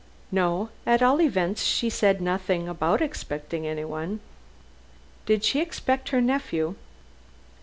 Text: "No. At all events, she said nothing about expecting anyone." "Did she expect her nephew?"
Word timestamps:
"No. 0.31 0.69
At 0.83 1.03
all 1.03 1.21
events, 1.21 1.63
she 1.63 1.87
said 1.87 2.21
nothing 2.21 2.67
about 2.67 3.03
expecting 3.03 3.67
anyone." 3.67 4.19
"Did 5.27 5.43
she 5.43 5.59
expect 5.61 6.09
her 6.09 6.19
nephew?" 6.21 6.73